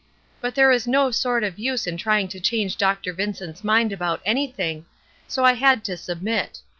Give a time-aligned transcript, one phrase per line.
[0.41, 3.13] But there is no sort of use in trying to change Dr.
[3.13, 4.87] Vincent's mind about anything,
[5.27, 6.59] so I had to submit.